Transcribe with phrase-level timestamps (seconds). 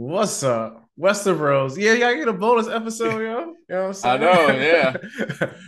[0.00, 0.88] What's up?
[0.98, 1.76] Westeros.
[1.76, 3.20] Yeah, y'all get a bonus episode, yo.
[3.20, 4.22] You know what I'm saying?
[4.22, 4.96] I know, yeah.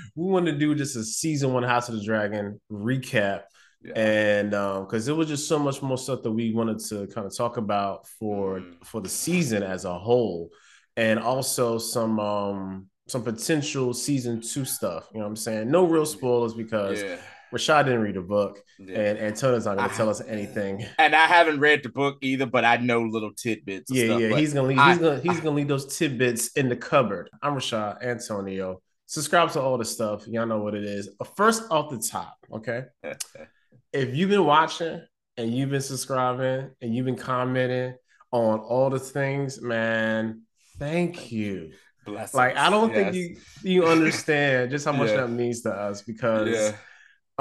[0.16, 3.42] we wanted to do just a season one House of the Dragon recap.
[3.84, 3.92] Yeah.
[3.94, 7.26] And um, because it was just so much more stuff that we wanted to kind
[7.26, 8.82] of talk about for mm.
[8.86, 10.48] for the season as a whole,
[10.96, 15.08] and also some um some potential season two stuff.
[15.12, 15.70] You know what I'm saying?
[15.70, 17.18] No real spoilers because yeah.
[17.52, 18.98] Rashad didn't read the book, yeah.
[18.98, 20.86] and Antonio's not going to tell us anything.
[20.98, 23.90] And I haven't read the book either, but I know little tidbits.
[23.90, 24.78] Yeah, stuff, yeah, he's gonna leave.
[24.78, 27.28] I, he's gonna he's gonna leave those tidbits in the cupboard.
[27.42, 28.80] I'm Rashad Antonio.
[29.06, 30.26] Subscribe to all the stuff.
[30.26, 31.10] Y'all know what it is.
[31.20, 32.84] Uh, first off the top, okay.
[33.92, 35.02] if you've been watching
[35.36, 37.94] and you've been subscribing and you've been commenting
[38.30, 40.42] on all the things, man,
[40.78, 41.72] thank you.
[42.06, 42.34] Blessings.
[42.34, 43.12] Like I don't yes.
[43.12, 45.16] think you you understand just how much yeah.
[45.18, 46.48] that means to us because.
[46.48, 46.76] Yeah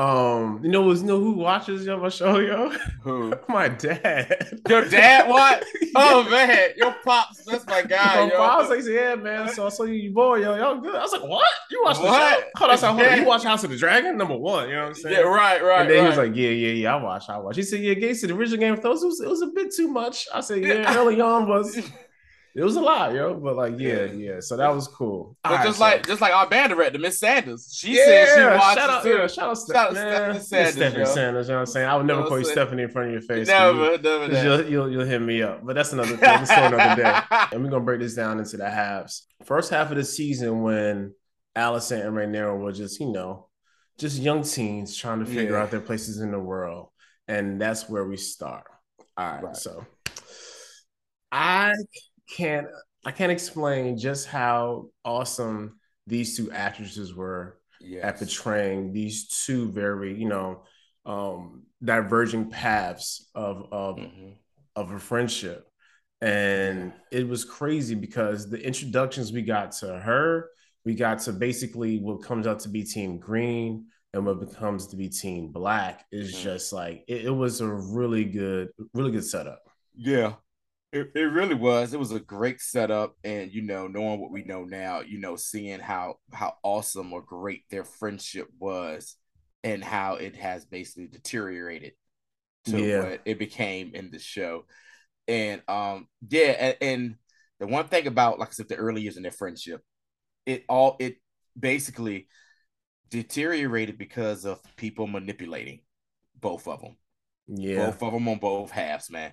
[0.02, 2.70] um, you know, you know who watches your show, yo?
[3.04, 3.34] Who?
[3.50, 4.60] my dad.
[4.68, 5.30] Your dad?
[5.30, 5.64] What?
[5.96, 7.46] oh man, your pops.
[7.46, 8.26] That's my guy.
[8.26, 8.38] My yo.
[8.38, 9.50] pops like, yeah, man.
[9.54, 10.96] So I saw you, you boy, yo, y'all good.
[10.96, 11.48] I was like, what?
[11.70, 12.43] You watch the show?
[12.55, 13.20] Hold on, hold on.
[13.20, 14.70] You watch House of the Dragon, number one.
[14.70, 15.16] You know what I'm saying?
[15.16, 15.82] Yeah, right, right.
[15.82, 16.04] And then right.
[16.04, 16.96] he was like, yeah, yeah, yeah.
[16.96, 17.58] I watch, I watch.
[17.58, 19.71] He said, yeah, Gacy, the original Game of Thrones, it was, it was a bit
[19.71, 20.27] too much.
[20.34, 21.80] I said, yeah, early on was.
[22.54, 23.34] It was a lot, yo.
[23.34, 24.40] But like, yeah, yeah.
[24.41, 25.38] So that was cool.
[25.44, 25.84] But right, just so.
[25.84, 28.77] like, just like our band director, Miss Sanders, she yeah, said she watched.
[28.77, 31.05] Shout out, yeah, shout out, Ste- shout out Sanders, Stephanie yo.
[31.05, 31.48] Sanders.
[31.48, 31.88] You know what I'm saying?
[31.88, 33.48] I would never call you Stephanie in front of your face.
[33.48, 34.27] Never, never.
[34.27, 35.66] Because you'll, you'll, you'll hit me up.
[35.66, 36.46] But that's another thing.
[36.49, 37.21] another day.
[37.52, 39.27] And we're gonna break this down into the halves.
[39.46, 41.13] First half of the season when
[41.58, 43.48] Alicent and Rhaenyra were just, you know,
[43.98, 45.62] just young teens trying to figure yeah.
[45.62, 46.90] out their places in the world,
[47.27, 48.65] and that's where we start.
[49.18, 49.43] All right.
[49.43, 49.55] right.
[49.55, 49.86] so
[51.32, 51.74] I
[52.32, 52.68] can't
[53.05, 58.04] I can't explain just how awesome these two actresses were yes.
[58.04, 60.63] at portraying these two very, you know,
[61.05, 64.31] um, diverging paths of of mm-hmm.
[64.75, 65.68] of a friendship.
[66.22, 70.50] And it was crazy because the introductions we got to her,
[70.85, 74.96] we got to basically what comes out to be Team Green and what becomes to
[74.96, 76.44] be Team Black is mm-hmm.
[76.44, 79.63] just like it, it was a really good, really good setup.
[79.96, 80.34] Yeah,
[80.91, 81.94] it, it really was.
[81.94, 85.35] It was a great setup, and you know, knowing what we know now, you know,
[85.35, 89.16] seeing how how awesome or great their friendship was,
[89.63, 91.94] and how it has basically deteriorated
[92.66, 93.03] to yeah.
[93.03, 94.66] what it became in the show,
[95.28, 97.16] and um, yeah, and, and
[97.59, 99.81] the one thing about like I said, the early years in their friendship,
[100.46, 101.16] it all it
[101.57, 102.28] basically
[103.09, 105.81] deteriorated because of people manipulating
[106.38, 106.97] both of them.
[107.47, 109.31] Yeah, both of them on both halves, man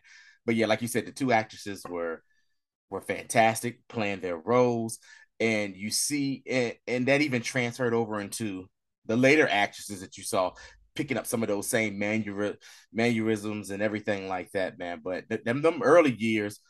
[0.48, 2.22] but yeah, like you said, the two actresses were
[2.88, 4.98] were fantastic playing their roles,
[5.38, 8.66] and you see, and, and that even transferred over into
[9.04, 10.52] the later actresses that you saw
[10.94, 12.56] picking up some of those same manur-
[12.94, 15.02] mannerisms and everything like that, man.
[15.04, 16.60] But th- them them early years,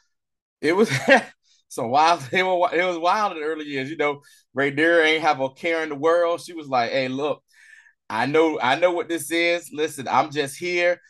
[0.61, 0.91] it was
[1.69, 2.29] so wild.
[2.33, 3.91] It was it was wild in the early years.
[3.91, 4.23] You know,
[4.57, 6.41] Rhaenyra ain't have a care in the world.
[6.41, 7.45] She was like, "Hey, look,
[8.11, 9.71] I know I know what this is.
[9.73, 11.01] Listen, I'm just here.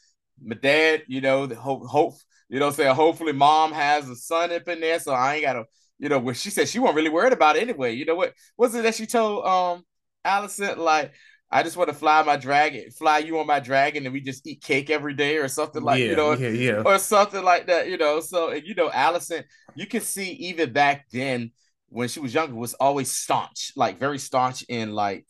[0.43, 2.15] My dad, you know, the hope hope
[2.49, 2.95] you know what I'm saying?
[2.95, 5.65] Hopefully mom has a son up in there, so I ain't gotta,
[5.99, 7.95] you know, what she said she wasn't really worried about it anyway.
[7.95, 9.83] You know what was it that she told um
[10.25, 11.13] Alicent Like,
[11.51, 14.47] I just want to fly my dragon, fly you on my dragon, and we just
[14.47, 16.83] eat cake every day or something like yeah, you know, yeah, yeah.
[16.85, 18.21] or something like that, you know.
[18.21, 19.45] So and you know, Alicent,
[19.75, 21.53] you can see even back then
[21.91, 25.27] when she was younger was always staunch, like very staunch in like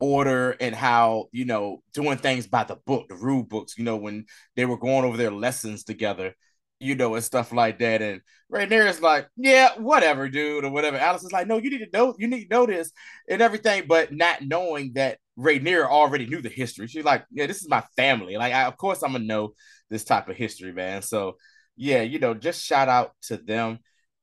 [0.00, 3.96] order and how you know doing things by the book the rule books you know
[3.96, 4.26] when
[4.56, 6.34] they were going over their lessons together
[6.80, 8.02] you know, and stuff like that.
[8.02, 10.96] And right is like, yeah, whatever, dude, or whatever.
[10.96, 12.90] Alice is like, no, you need to know, you need to know this
[13.28, 16.86] and everything, but not knowing that Rhaenyra already knew the history.
[16.86, 18.36] She's like, yeah, this is my family.
[18.36, 19.54] Like, I, of course, I'm gonna know
[19.90, 21.02] this type of history, man.
[21.02, 21.36] So,
[21.76, 23.78] yeah, you know, just shout out to them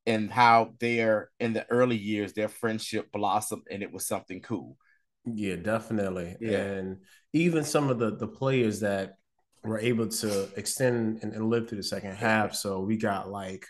[0.05, 4.77] and how they're in the early years, their friendship blossomed, and it was something cool.
[5.25, 6.37] Yeah, definitely.
[6.39, 6.57] Yeah.
[6.57, 6.97] And
[7.33, 9.15] even some of the the players that
[9.63, 12.55] were able to extend and, and live through the second half.
[12.55, 13.65] So we got like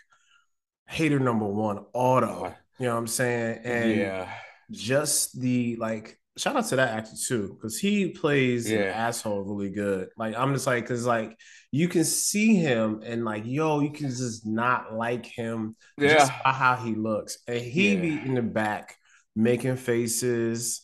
[0.88, 2.54] hater number one, Otto.
[2.78, 3.60] You know what I'm saying?
[3.64, 4.32] And yeah,
[4.70, 8.78] just the like shout out to that actor too, because he plays yeah.
[8.78, 10.08] an asshole really good.
[10.16, 11.38] Like I'm just like, cause like
[11.70, 16.14] you can see him and like, yo, you can just not like him yeah.
[16.14, 17.38] just by how he looks.
[17.46, 18.00] And he yeah.
[18.00, 18.96] be in the back
[19.36, 20.82] making faces,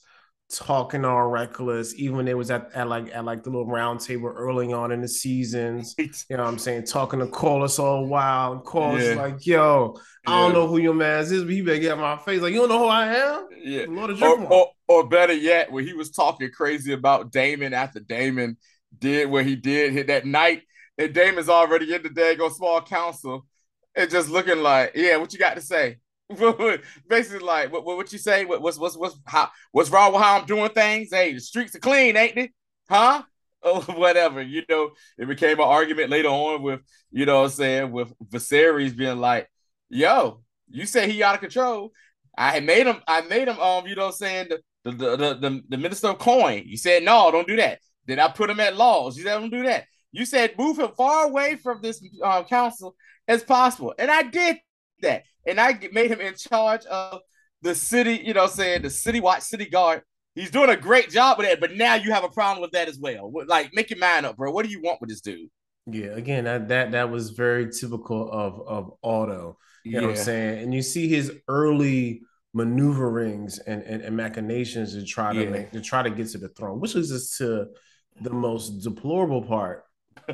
[0.50, 4.00] talking all reckless, even when they was at, at like at like the little round
[4.00, 5.94] table early on in the seasons.
[5.98, 6.84] You know what I'm saying?
[6.84, 8.66] Talking to Corlys all wild.
[8.74, 9.14] And yeah.
[9.14, 12.40] like, yo, I don't know who your man is, but you better get my face.
[12.40, 13.48] Like, you don't know who I am?
[13.62, 13.84] Yeah.
[13.88, 18.56] Lord or, or, or better yet, when he was talking crazy about Daemon after Daemon
[18.98, 20.62] did what he did hit that night,
[20.96, 23.46] and Daemon's already in the daggone small council.
[23.98, 25.98] and just looking like, yeah, what you got to say?
[27.08, 28.44] Basically, like, what, what you say?
[28.44, 31.08] What, what's what's what's how what's wrong with how I'm doing things?
[31.10, 32.50] Hey, the streets are clean, ain't they?
[32.88, 33.22] Huh?
[33.60, 34.92] Or whatever, you know.
[35.18, 36.80] It became an argument later on with,
[37.10, 39.50] you know, I'm saying with Viserys being like,
[39.88, 41.90] "Yo, you say he out of control."
[42.36, 43.02] I made him.
[43.08, 43.58] I made him.
[43.58, 46.62] Um, you know, I'm saying the the the the, the minister of coin.
[46.66, 47.80] You said no, don't do that.
[48.06, 49.16] Then I put him at laws.
[49.16, 49.86] You said don't do that.
[50.12, 52.94] You said move him far away from this uh, council
[53.26, 54.58] as possible, and I did
[55.02, 55.24] that.
[55.46, 57.20] And I made him in charge of
[57.62, 58.22] the city.
[58.24, 60.02] You know, saying the city watch, city guard.
[60.34, 62.86] He's doing a great job with that, but now you have a problem with that
[62.86, 63.32] as well.
[63.46, 64.52] Like, make your mind up, bro.
[64.52, 65.48] What do you want with this dude?
[65.86, 69.58] Yeah, again, that that that was very typical of of Otto.
[69.84, 70.00] You yeah.
[70.00, 70.62] know what I'm saying?
[70.62, 72.22] And you see his early
[72.54, 75.50] maneuverings and, and, and machinations to try to yeah.
[75.50, 77.66] make, to try to get to the throne, which leads us to
[78.20, 79.84] the most deplorable part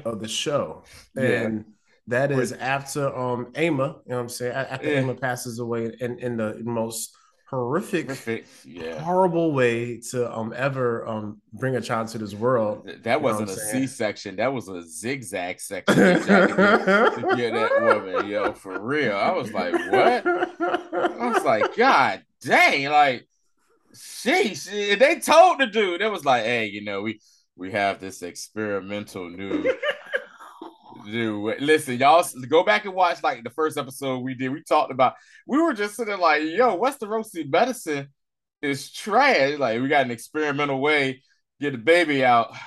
[0.05, 0.85] of the show.
[1.17, 1.73] And yeah.
[2.09, 4.53] That is after um Aemma, you know what I'm saying?
[4.53, 5.01] After yeah.
[5.01, 7.17] Aemma passes away in, in the most
[7.49, 8.99] horrific, horrific yeah.
[9.01, 12.91] horrible way to um ever um bring a child to this world.
[13.03, 14.37] That wasn't a C section.
[14.37, 16.23] That was a zigzag section to
[17.37, 19.17] get that woman, yo, for real.
[19.17, 20.27] I was like, what?
[20.27, 23.27] I was like, God dang, like,
[23.95, 24.67] sheesh.
[24.99, 27.21] They told the dude, it was like, hey, you know, we
[27.57, 29.75] we have this experimental new
[31.05, 34.51] Dude, listen, y'all go back and watch like the first episode we did.
[34.51, 35.15] We talked about
[35.47, 38.09] we were just sitting like, yo, what's the Westerosi medicine
[38.63, 39.59] is trash.
[39.59, 41.23] Like we got an experimental way
[41.61, 42.55] get the baby out.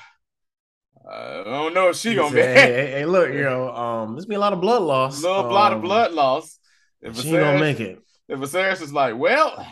[1.10, 2.42] Uh, I don't know if she gonna be.
[2.42, 5.24] Hey, hey, hey, look, you know, um, there's been a lot of blood loss.
[5.24, 6.60] A little um, lot of blood loss.
[7.02, 8.00] If she Viserys, gonna make it.
[8.28, 9.66] If Viserys is like, well,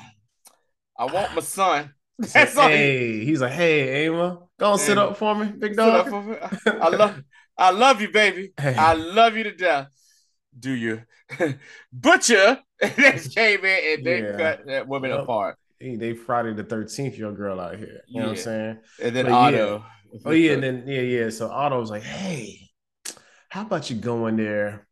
[0.97, 1.93] I want my son.
[2.19, 6.09] That's hey, he, he's like, hey, Aemma, go and sit up for me, big dog.
[6.25, 6.37] Me.
[6.67, 7.21] I love,
[7.57, 8.51] I love you, baby.
[8.59, 8.75] Hey.
[8.75, 9.87] I love you to death.
[10.57, 11.03] Do you?
[11.93, 14.37] Butcher came in and they yeah.
[14.37, 15.57] cut that woman apart.
[15.79, 18.01] They Friday the 13th, your girl out here.
[18.07, 18.21] You yeah.
[18.21, 18.77] know what I'm saying?
[19.03, 19.85] And then but Otto.
[20.11, 20.19] Yeah.
[20.25, 20.53] Oh, yeah.
[20.53, 21.29] And then, yeah, yeah.
[21.29, 22.69] So Otto was like, hey,
[23.49, 24.87] how about you go in there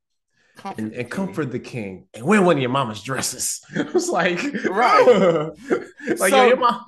[0.57, 3.61] comfort and, and comfort the king and wear one of your mama's dresses?
[3.75, 5.05] I was like, right.
[5.07, 5.55] Oh.
[6.17, 6.85] like, so, yo, your mom,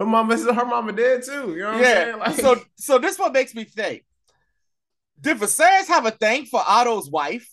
[0.00, 1.52] her mama, her mama dead too.
[1.52, 1.88] You know what yeah.
[1.88, 2.18] I'm saying?
[2.18, 4.04] Like, so, so this what makes me think
[5.24, 7.48] did Viserys have a thing for Otto's wife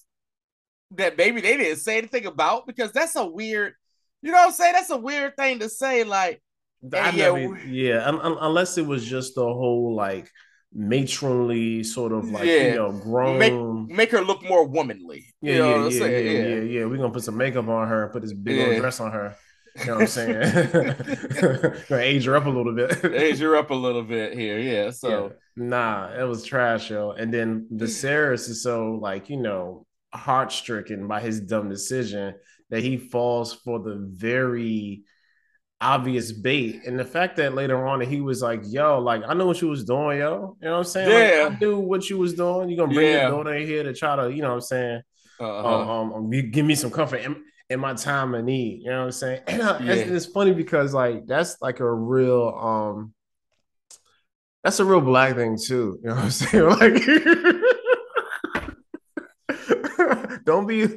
[0.92, 2.68] that maybe they didn't say anything about?
[2.68, 3.74] Because that's a weird,
[4.22, 4.74] you know what I'm saying?
[4.74, 6.04] That's a weird thing to say.
[6.04, 6.44] Like,
[6.82, 10.30] hey, yeah, yeah, unless it was just the whole like
[10.74, 12.68] matronly sort of like yeah.
[12.68, 13.54] you know grown make,
[13.98, 15.26] make her look more womanly.
[15.42, 18.22] Yeah, yeah, yeah, yeah, yeah, yeah, yeah, We're gonna put some makeup on her, put
[18.22, 19.36] this big old dress on her.
[19.80, 20.96] You know what I'm saying?
[21.90, 23.04] Gonna age her up a little bit.
[23.14, 24.92] age her up a little bit here, yeah.
[24.92, 25.10] So
[25.56, 25.64] yeah.
[25.64, 27.12] nah, it was trash, yo.
[27.12, 32.36] And then Viserys is so like you know heart stricken by his dumb decision
[32.70, 35.04] that he falls for the very
[35.80, 36.82] obvious bait.
[36.86, 39.70] And the fact that later on he was like, yo, like I know what you
[39.70, 40.58] was doing, yo.
[40.62, 41.10] You know what I'm saying?
[41.10, 41.44] Yeah.
[41.44, 42.70] Like, I knew what you was doing.
[42.70, 43.22] You're gonna bring yeah.
[43.22, 45.02] your daughter in here to try to, you know what I'm saying?
[45.40, 46.02] Uh-huh.
[46.02, 47.22] Um, um, give me some comfort
[47.72, 48.82] in my time of need.
[48.84, 49.42] You know what I'm saying?
[49.48, 49.94] And uh, yeah.
[49.94, 53.14] it's, it's, funny because like that's like a real um
[54.64, 56.00] that's a real black thing too.
[56.04, 56.70] You know what I'm saying?
[56.70, 57.02] Like
[60.46, 60.88] don't be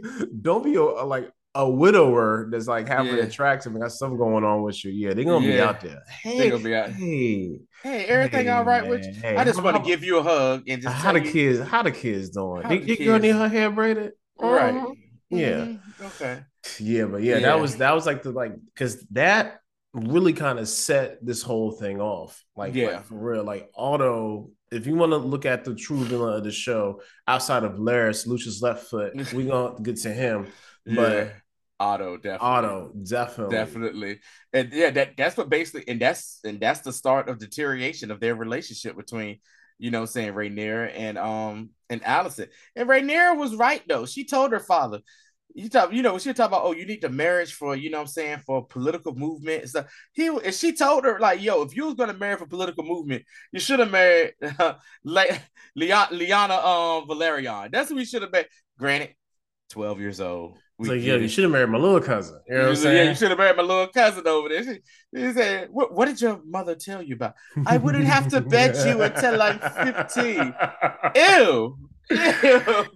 [0.41, 3.23] don't be a, a, like a widower that's like having yeah.
[3.23, 4.91] attractive and got something going on with you.
[4.91, 5.53] Yeah, they're gonna yeah.
[5.53, 6.03] be out there.
[6.09, 6.91] Hey, they're gonna be out.
[6.91, 8.91] Hey, hey, everything hey, all right man.
[8.91, 9.13] with you?
[9.13, 11.83] Hey, I just want to give you a hug and just how the kids how
[11.83, 12.67] the kids doing?
[12.69, 14.75] They, the girl need her hair braided, right?
[14.75, 15.37] Mm-hmm.
[15.37, 15.49] Yeah.
[15.49, 16.05] Mm-hmm.
[16.07, 16.41] Okay.
[16.79, 19.61] Yeah, but yeah, yeah, that was that was like the like because that
[19.93, 22.43] really kind of set this whole thing off.
[22.57, 23.45] Like, yeah, like, for real.
[23.45, 27.63] Like, Otto, if you want to look at the true villain of the show outside
[27.63, 30.49] of Larys, Lucius Left Foot, we're gonna get to him.
[30.85, 31.29] But yeah.
[31.81, 32.47] Otto, definitely.
[32.47, 33.57] Otto, definitely.
[33.57, 34.21] Definitely.
[34.53, 38.21] And yeah, that that's what basically and that's and that's the start of deterioration of
[38.21, 39.39] their relationship between
[39.79, 42.49] you know, saying Rhaenyra and um and Alicent.
[42.77, 44.07] And Rhaenyra was right though.
[44.07, 45.01] She told her father,
[45.55, 48.01] you talk, you know, she talk about, oh, you need the marriage for, you know
[48.01, 49.87] I'm saying, for political movement and stuff.
[50.13, 53.25] He and she told her, like, yo, if you was gonna marry for political movement,
[53.53, 55.41] you should have married uh, like
[55.79, 57.71] Laena um Velaryon.
[57.71, 58.47] That's what we should have been.
[58.79, 59.15] Granted,
[59.71, 60.59] 12 years old.
[60.77, 62.41] We like, yeah, you should have married my little cousin.
[62.49, 62.97] You know what I'm saying?
[62.97, 64.65] Yeah, you should have married my little cousin over there.
[64.65, 64.81] She,
[65.15, 67.35] she said, what, what, did your mother tell you about?
[67.65, 70.55] I wouldn't have to bet you until I'm 15.
[71.15, 71.79] Ew.
[72.11, 72.17] Ew.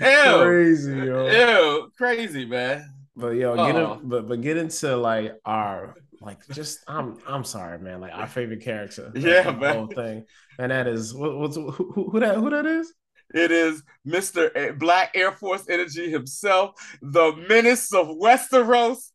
[0.00, 0.42] Ew.
[0.42, 1.28] Crazy, yo.
[1.28, 1.90] Ew.
[1.96, 2.88] Crazy, man.
[3.16, 4.00] But yo, get in, oh.
[4.02, 8.00] but but get into like our like just I'm I'm sorry, man.
[8.00, 9.12] Like our favorite character.
[9.14, 9.76] Yeah, man.
[9.76, 10.24] Whole thing,
[10.58, 11.70] and that is what, what's who,
[12.10, 12.92] who that who that is?
[13.32, 14.50] It is Mr.
[14.54, 19.10] Eh, Black Air Force Energy himself, the menace of Westeros,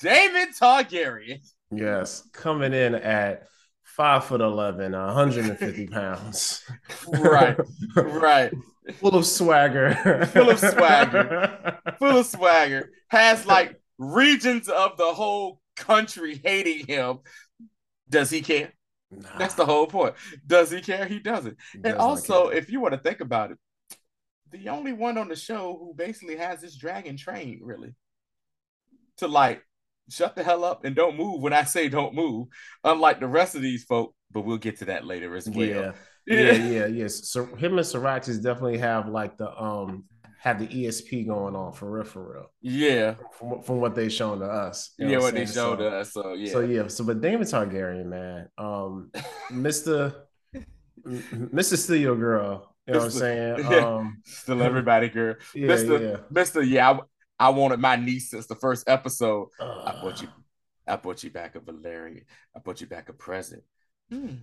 [0.00, 1.40] Daemon Targaryen.
[1.70, 3.46] Yes, coming in at
[3.98, 6.64] five foot 11, 150 pounds.
[7.08, 7.58] right,
[7.96, 8.54] right.
[8.94, 10.26] Full of swagger.
[10.32, 11.78] Full of swagger.
[11.98, 12.90] Full of swagger.
[13.08, 17.18] Has like regions of the whole country hating him.
[18.08, 18.72] Does he care?
[19.10, 19.36] Nah.
[19.36, 20.14] That's the whole point.
[20.46, 21.04] Does he care?
[21.04, 21.56] He doesn't.
[21.72, 23.58] He and also, if you want to think about it,
[24.50, 27.94] the only one on the show who basically has this dragon trained, really,
[29.18, 29.62] to like
[30.08, 32.48] shut the hell up and don't move when I say don't move,
[32.84, 34.14] unlike the rest of these folk.
[34.30, 35.66] But we'll get to that later as well.
[35.66, 35.92] Yeah,
[36.26, 37.30] yeah, yeah, yes.
[37.30, 40.04] So him and Syraxis definitely have like the um
[40.40, 42.46] have the ESP going on for real, for real.
[42.60, 44.92] Yeah, from, from what they shown to us.
[44.98, 46.12] You know yeah, what, what they showed so, us.
[46.12, 46.52] So yeah.
[46.52, 46.86] So yeah.
[46.88, 49.10] So but Daemon Targaryen, man, um,
[49.50, 50.26] Mister
[51.04, 52.74] Mister Steal Girl.
[52.86, 53.64] You know what I'm saying?
[53.84, 55.34] Um, Still everybody girl.
[55.54, 56.16] Yeah, Mister yeah.
[56.30, 56.62] Mister.
[56.62, 56.98] Yeah,
[57.38, 59.48] I, wanted my niece since the first episode.
[59.60, 60.28] Uh, I bought you.
[60.86, 62.24] I bought you back a Valyrian.
[62.56, 63.62] I bought you back a present.
[64.10, 64.36] Hmm,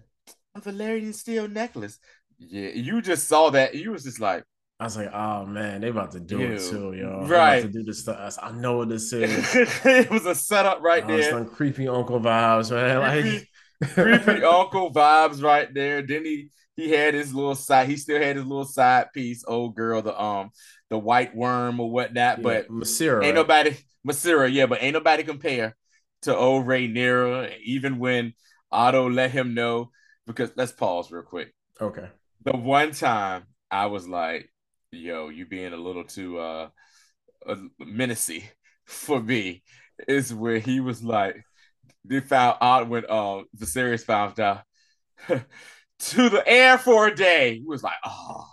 [0.53, 1.99] a Valyrian steel necklace.
[2.37, 3.75] Yeah, you just saw that.
[3.75, 4.43] You was just like,
[4.79, 6.53] I was like, oh man, they about to do Ew.
[6.53, 7.25] it too, yo.
[7.25, 7.61] Right.
[7.61, 8.37] to do this stuff.
[8.41, 9.55] I know what this is.
[9.85, 11.29] it was a setup right oh, there.
[11.29, 13.45] Some creepy uncle vibes, man.
[13.81, 16.01] Like creepy uncle vibes right there.
[16.01, 19.75] Then he he had his little side, he still had his little side piece, old
[19.75, 20.51] girl, the um
[20.89, 22.37] the white worm or whatnot.
[22.37, 23.25] Yeah, but Mysaria.
[23.25, 23.77] Ain't nobody
[24.07, 25.75] Mysaria, yeah, but ain't nobody compare
[26.23, 28.33] to old Rhaenyra, even when
[28.71, 29.91] Otto let him know.
[30.27, 31.53] Because let's pause real quick.
[31.79, 32.07] Okay.
[32.43, 34.51] The one time I was like,
[34.91, 36.69] yo, you being a little too uh,
[37.47, 38.43] uh menacing
[38.85, 39.63] for me
[40.07, 41.43] is where he was like,
[42.03, 44.63] they found out when uh Viserys found out
[45.99, 47.59] to the air for a day.
[47.59, 48.47] He was like, oh,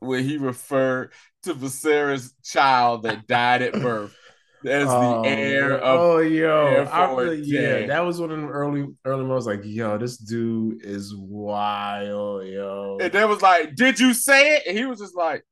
[0.00, 1.12] when he referred
[1.44, 4.16] to Viserys' child that died at birth
[4.64, 8.46] as oh, the heir of oh yo I really, yeah that was one of the
[8.46, 13.98] early early moments like yo this dude is wild yo and then was like did
[13.98, 15.42] you say it and he was just like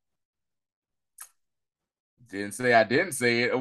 [2.30, 3.52] didn't say I didn't say it.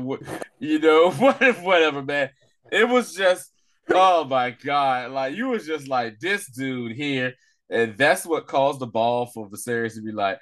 [0.60, 1.12] You know,
[1.62, 2.30] whatever, man.
[2.72, 3.52] It was just,
[3.92, 7.34] oh my god, like you was just like this dude here,
[7.70, 10.40] and that's what caused the ball for Viserys to be like,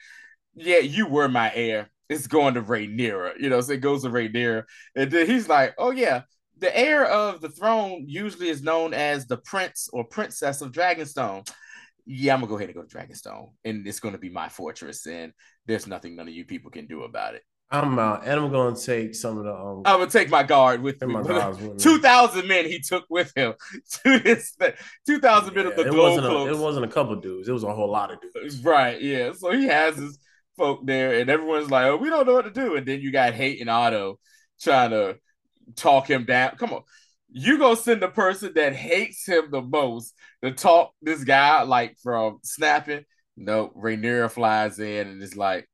[0.56, 1.90] yeah, you were my heir.
[2.10, 3.62] It's going to Rhaenyra, you know.
[3.62, 4.64] So it goes to Rhaenyra,
[4.96, 6.22] and then he's like, oh yeah.
[6.60, 11.48] The heir of the throne usually is known as the prince or princess of Dragonstone
[12.08, 15.06] yeah, I'm gonna go ahead and go to Dragonstone, and it's gonna be my fortress,
[15.06, 15.34] and
[15.66, 17.44] there's nothing none of you people can do about it.
[17.70, 19.54] I'm out, and I'm gonna take some of the.
[19.54, 21.16] Um, I'm gonna take my guard with me.
[21.78, 23.54] Two thousand men he took with him
[24.04, 24.56] to this.
[25.06, 27.50] Two thousand yeah, men of the it wasn't a, It wasn't a couple dudes.
[27.50, 28.64] It was a whole lot of dudes.
[28.64, 29.02] Right.
[29.02, 29.34] Yeah.
[29.34, 30.18] So he has his
[30.56, 33.12] folk there, and everyone's like, "Oh, we don't know what to do." And then you
[33.12, 34.20] got Hate and Otto
[34.62, 35.18] trying to
[35.76, 36.56] talk him down.
[36.56, 36.84] Come on,
[37.30, 41.98] you go send the person that hates him the most to talk this guy like
[42.02, 43.04] from snapping.
[43.36, 45.70] No, Rhaenyra flies in and is like,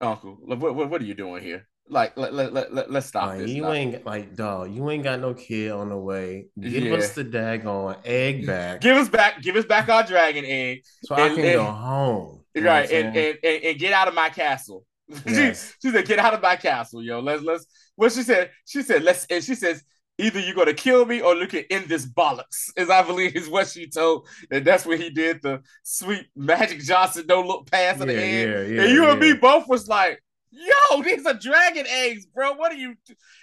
[0.00, 1.66] Uncle, what, what, what are you doing here?
[1.88, 3.50] Like, let, let, let, let, us stop like, this.
[3.50, 3.74] You stop.
[3.74, 6.46] ain't like, dog, you ain't got no kid on the way.
[6.58, 6.94] Give yeah.
[6.94, 8.80] us the daggone egg back.
[8.80, 10.82] give us back, give us back our dragon egg.
[11.04, 12.44] So and, I can and, go home.
[12.56, 14.84] Right, and, and, and, and get out of my castle.
[15.24, 15.74] Yes.
[15.80, 17.20] she, she said, get out of my castle, yo.
[17.20, 19.84] Let's let's what she said, she said, let's and she says,
[20.18, 23.48] either you're gonna kill me or look at in this bollocks, as I believe is
[23.48, 24.26] what she told.
[24.50, 28.50] And that's what he did the sweet Magic Johnson don't look past yeah, the end.
[28.50, 32.54] Yeah, yeah, and you and me both was like, yo, these are dragon eggs, bro.
[32.54, 32.96] What are you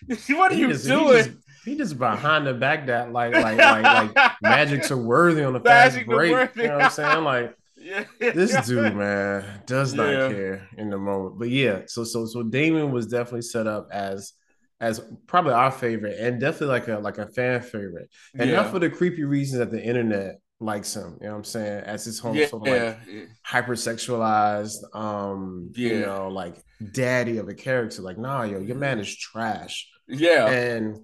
[0.29, 1.07] what are he you just, doing?
[1.07, 5.43] He just, he just, behind the back that like like like like magic to worthy
[5.43, 6.55] on the fast break.
[6.55, 7.23] You know what I'm saying?
[7.23, 8.05] Like yeah.
[8.19, 11.37] this dude, man, does not care in the moment.
[11.37, 14.33] But yeah, so so so Daemon was definitely set up as
[14.83, 18.09] as probably our favorite and definitely like a like a fan favorite.
[18.37, 18.57] And yeah.
[18.57, 21.17] not for the creepy reasons that the internet likes him.
[21.21, 21.83] You know what I'm saying?
[21.85, 23.23] As his home yeah, sort of like yeah.
[23.47, 25.89] hypersexualized, um, yeah.
[25.89, 26.61] you know, like
[26.91, 28.01] daddy of a character.
[28.01, 29.87] Like, nah, yo, your man is trash.
[30.09, 30.49] Yeah.
[30.49, 30.99] And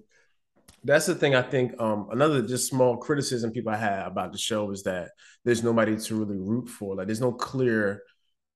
[0.84, 4.70] that's the thing I think um another just small criticism people have about the show
[4.72, 5.10] is that
[5.44, 6.96] there's nobody to really root for.
[6.96, 8.02] Like there's no clear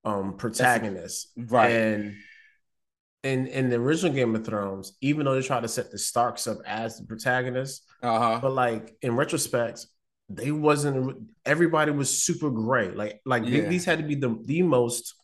[0.03, 1.31] um protagonist.
[1.35, 1.71] Right.
[1.71, 2.15] And
[3.25, 6.45] in in the original Game of Thrones, even though they tried to set the Starks
[6.47, 8.39] up as the protagonists, uh-huh.
[8.41, 9.87] but like in retrospect,
[10.29, 11.27] they wasn't.
[11.43, 12.91] Everybody was super gray.
[12.91, 13.61] Like like yeah.
[13.61, 15.15] they, these had to be the the most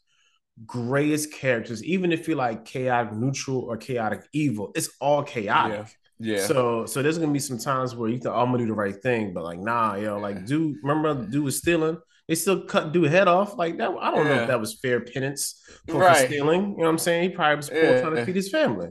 [0.66, 1.84] grayest characters.
[1.84, 5.96] Even if you're like chaotic neutral or chaotic evil, it's all chaotic.
[6.20, 6.38] Yeah.
[6.38, 6.46] yeah.
[6.48, 8.74] So so there's gonna be some times where you think oh, I'm gonna do the
[8.74, 12.00] right thing, but like nah, yo, like dude, remember dude was stealing
[12.32, 13.90] They still cut dude head off like that.
[13.90, 14.36] I don't yeah.
[14.36, 16.28] know if that was fair penance for, right.
[16.28, 16.62] stealing.
[16.62, 17.30] You know what I'm saying?
[17.30, 18.00] He probably was yeah.
[18.00, 18.88] trying to feed his family.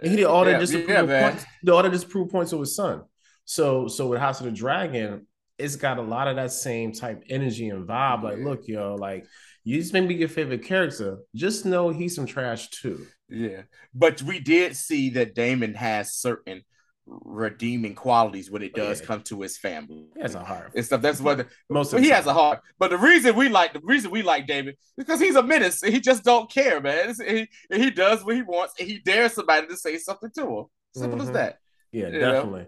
[0.00, 1.44] And he did all that just to prove points.
[1.64, 3.02] Did all that just prove points to his son.
[3.46, 5.26] So so with House of the Dragon,
[5.58, 8.22] it's got a lot of that same type energy and vibe.
[8.22, 9.26] Like, look, yo, like
[9.64, 11.18] you just make me your favorite character.
[11.34, 13.08] Just know he's some trash too.
[13.28, 16.62] Yeah, but we did see that Daemon has certain
[17.06, 19.06] redeeming qualities when it oh, does yeah.
[19.06, 20.06] come to his family.
[20.14, 21.02] He has a heart and stuff.
[21.02, 22.60] That's what the, most of he has a heart.
[22.78, 25.80] But the reason we like the reason we like David is because he's a menace.
[25.82, 27.14] He just don't care, man.
[27.26, 30.64] He he does what he wants and he dares somebody to say something to him.
[30.94, 31.28] Simple mm-hmm.
[31.28, 31.58] as that.
[31.92, 32.60] Yeah, you definitely.
[32.60, 32.66] Know?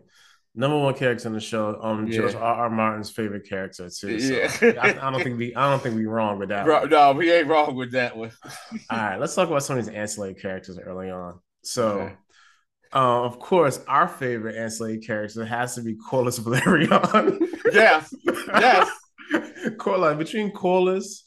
[0.58, 2.16] Number one character in the show, um, yeah.
[2.16, 2.42] George R.
[2.42, 2.70] R.
[2.70, 4.18] Martin's favorite character too.
[4.18, 6.64] So yeah, I, I, don't think we, I don't think we wrong with that.
[6.64, 8.32] Bro, no, we ain't wrong with that one.
[8.90, 11.40] All right, let's talk about some of these ancillary characters early on.
[11.62, 12.14] So, okay.
[12.94, 17.38] Uh, of course, our favorite ancillary character has to be Corlys Velaryon.
[17.72, 18.90] yes, yes.
[19.76, 21.22] Corlys between Corlys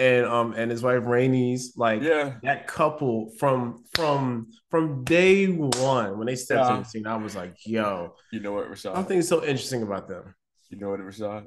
[0.00, 2.36] and um and his wife Rhaenys, like yeah.
[2.42, 6.76] that couple from from from day one when they stepped yeah.
[6.76, 8.94] in the scene, I was like, yo, you know what, Rashad?
[8.94, 10.34] Something so interesting about them.
[10.70, 11.46] You know what, Rashad?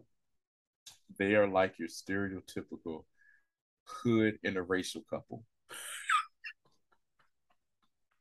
[1.18, 3.06] They are like your stereotypical
[3.86, 5.44] hood interracial couple.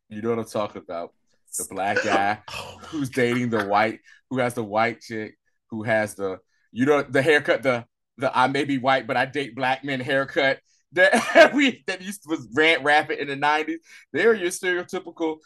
[0.08, 1.12] you know what I'm talking about?
[1.58, 2.38] The black guy
[2.86, 5.36] who's dating the white, who has the white chick,
[5.70, 6.38] who has the
[6.72, 7.84] you know the haircut, the
[8.18, 10.60] the I may be white but I date black men haircut
[10.92, 13.80] that we that used to was rant rapid in the nineties.
[14.12, 15.38] They're your stereotypical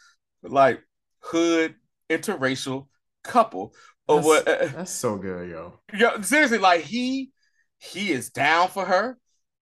[0.43, 0.81] like
[1.19, 1.75] hood
[2.09, 2.87] interracial
[3.23, 3.73] couple.
[4.07, 4.47] Or what?
[4.47, 5.79] Uh, that's so good, yo.
[5.93, 7.31] Yo, seriously, like he
[7.79, 9.17] he is down for her.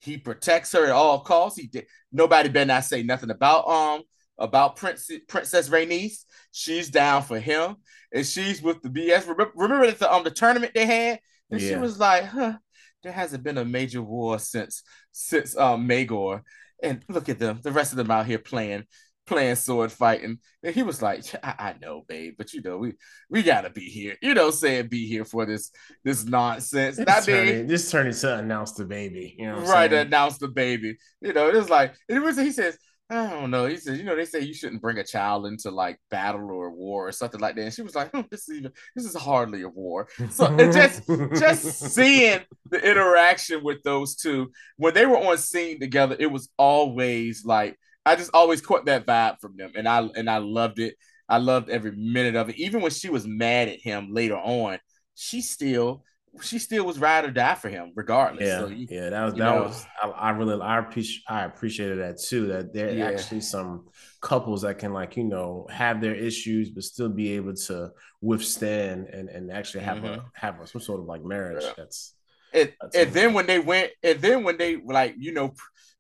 [0.01, 1.59] He protects her at all costs.
[1.59, 1.87] He did.
[2.11, 4.03] Nobody better not say nothing about um
[4.41, 6.25] about Prince, Princess Rhaenys.
[6.53, 7.77] She's down for him,
[8.13, 9.29] and she's with the BS.
[9.29, 11.21] Remember, remember the um the tournament they had,
[11.51, 11.69] and yeah.
[11.69, 12.55] she was like, "Huh,
[13.03, 14.83] there hasn't been a major war since
[15.13, 16.43] since um Maegor."
[16.83, 18.87] And look at them, the rest of them out here playing
[19.31, 20.39] playing sword fighting.
[20.63, 22.95] And he was like, I, I, know, babe, but you know, we
[23.31, 24.17] we gotta be here.
[24.21, 25.71] You know, saying be here for this
[26.05, 26.97] this nonsense.
[26.97, 29.37] This turning, this turning to announce the baby.
[29.39, 29.93] You know, right?
[29.93, 30.97] Announce the baby.
[31.21, 32.37] You know, it was like was.
[32.37, 32.76] He says,
[33.11, 33.67] I don't know.
[33.67, 36.71] He said, you know, they say you shouldn't bring a child into like battle or
[36.71, 37.63] war or something like that.
[37.63, 40.07] And she was like, hmm, this is even this is hardly a war.
[40.31, 41.03] So just
[41.37, 46.51] just seeing the interaction with those two when they were on scene together, it was
[46.57, 50.79] always like I just always caught that vibe from them, and I and I loved
[50.79, 50.95] it.
[51.29, 52.59] I loved every minute of it.
[52.59, 54.79] Even when she was mad at him later on,
[55.15, 56.05] she still
[56.43, 58.47] she still was ride or die for him, regardless.
[58.47, 59.62] Yeah, so you, yeah, that was that know.
[59.62, 62.47] was I, I, really I appreciate I appreciated that too.
[62.47, 63.08] That there yeah.
[63.08, 63.88] actually some
[64.21, 67.90] couples that can like you know have their issues but still be able to
[68.21, 70.21] withstand and and actually have mm-hmm.
[70.21, 71.64] a have a, some sort of like marriage.
[71.64, 71.73] Yeah.
[71.76, 72.14] That's
[72.52, 75.54] and, that's and then when they went and then when they like you know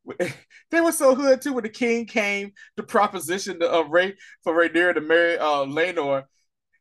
[0.70, 4.54] they were so hood too when the king came to proposition to uh, Ray for
[4.54, 6.24] Rhaenyra to marry uh Laenor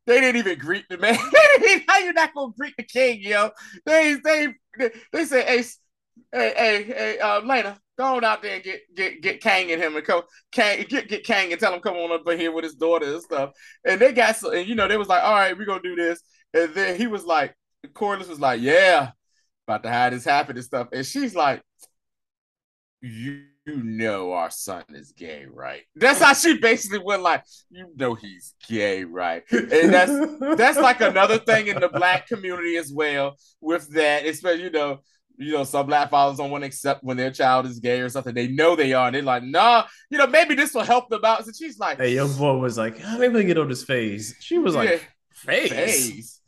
[0.10, 1.14] they didn't even greet the man.
[1.88, 3.52] How you not gonna greet the king, yo?
[3.86, 5.64] They they they, they say, hey,
[6.34, 9.80] hey, hey, hey, uh, Laena, go on out there and get get get Kang and
[9.80, 12.64] him and come Kang get get Kang and tell him come on up here with
[12.64, 13.52] his daughter and stuff.
[13.86, 15.96] And they got so and you know they was like, all right, we're gonna do
[15.96, 16.22] this.
[16.56, 17.56] And then he was like,
[17.94, 19.12] Corlys was like, yeah,
[19.68, 20.88] about to have this happen and stuff.
[20.92, 21.62] And she's like,
[23.02, 25.82] you know our son is gay, right?
[25.96, 29.44] That's how she basically went like, you know he's gay, right?
[29.52, 34.64] And that's that's like another thing in the black community as well with that, especially
[34.64, 35.00] you know,
[35.38, 38.10] you know, some black fathers don't want to accept when their child is gay or
[38.10, 38.34] something.
[38.34, 41.24] They know they are, and they're like, nah, you know, maybe this will help them
[41.24, 41.46] out.
[41.46, 44.36] So she's like, Hey, young boy was like, oh, maybe I get on his face.
[44.40, 44.98] She was like, yeah,
[45.34, 45.72] face.
[45.72, 46.40] face.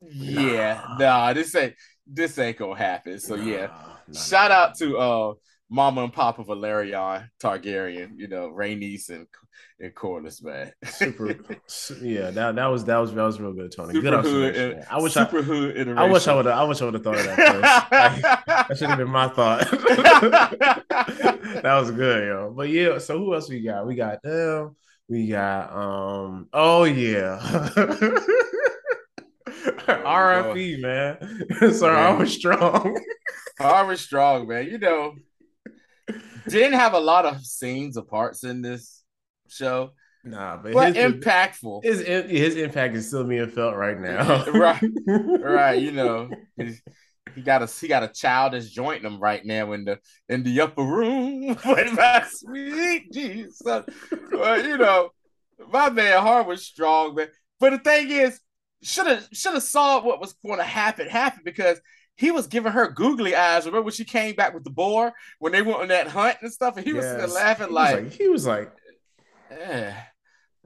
[0.00, 0.96] Yeah, nah.
[0.98, 1.74] nah, this ain't
[2.06, 3.18] this ain't gonna happen.
[3.20, 3.66] So nah, yeah.
[4.08, 5.32] Nah, Shout out to uh
[5.70, 9.26] Mama and Papa Velaryon Targaryen, you know, Rhaenys and
[9.80, 10.72] and Corlys, man.
[10.84, 11.28] super,
[12.02, 13.94] yeah, that that was that was that was real good, Tony.
[13.94, 14.84] Super good observation.
[14.90, 15.98] I wish super I, hood iteration.
[15.98, 17.38] I wish I would I wish I would have thought of that
[17.92, 19.70] like, that should have been my thought.
[19.70, 22.52] that was good, yo.
[22.56, 23.86] But yeah, so who else we got?
[23.86, 24.74] We got them.
[25.08, 26.48] We got um.
[26.52, 27.38] Oh yeah.
[29.88, 31.72] RFE, man.
[31.72, 33.00] Sir, I was strong.
[33.60, 34.66] I was strong, man.
[34.66, 35.14] You know,
[36.48, 39.02] didn't have a lot of scenes or parts in this
[39.48, 39.92] show.
[40.24, 41.84] Nah, but, but his, impactful.
[41.84, 44.44] His his impact is still being felt right now.
[44.50, 45.80] right, right.
[45.80, 46.30] You know,
[47.34, 50.42] he got a he got a child that's jointing him right now in the in
[50.42, 53.60] the upper room with my sweet Jesus.
[54.32, 55.10] Well, you know,
[55.70, 57.28] my man Harwin Strong, man.
[57.60, 58.40] But the thing is,
[58.82, 61.80] should have should have saw what was going to happen happen because
[62.18, 63.64] he was giving her googly eyes.
[63.64, 66.52] Remember when she came back with the boar when they went on that hunt and
[66.52, 67.22] stuff, and he yes.
[67.22, 68.72] was laughing like, was he was like,
[69.50, 70.02] yeah.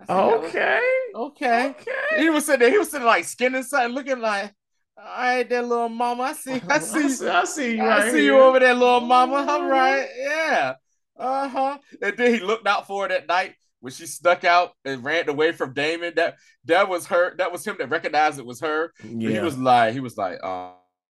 [0.08, 0.80] Okay.
[1.14, 1.68] okay.
[1.68, 1.74] Okay.
[2.18, 4.52] He was sitting there, he was sitting like skinning something, looking like,
[4.96, 6.22] all right, that little mama.
[6.22, 7.84] I see, I see, I see, I see you.
[7.84, 8.24] I see here.
[8.24, 9.46] you over there, little mama.
[9.46, 10.74] All right, yeah.
[11.18, 11.78] Uh-huh.
[12.00, 15.28] And then he looked out for her that night when she stuck out and ran
[15.28, 16.14] away from Daemon.
[16.16, 18.94] That that was her, that was him that recognized it was her.
[19.04, 19.30] Yeah.
[19.30, 20.72] He was like, he was like, um,